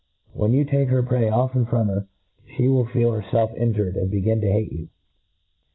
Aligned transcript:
When 0.33 0.51
you 0.53 0.65
take 0.65 0.89
her 0.89 1.03
prey 1.03 1.29
often 1.29 1.67
from 1.67 1.89
her, 1.89 2.07
fhe 2.57 2.67
will 2.67 2.87
feel 2.87 3.11
herfelf 3.11 3.55
injured, 3.55 3.97
and 3.97 4.09
begin 4.09 4.41
to 4.41 4.51
hate 4.51 4.71
you. 4.71 4.89